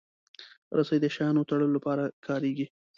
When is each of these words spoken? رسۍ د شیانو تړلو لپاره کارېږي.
رسۍ 0.77 0.97
د 1.01 1.05
شیانو 1.15 1.47
تړلو 1.49 1.73
لپاره 1.77 2.03
کارېږي. 2.27 2.65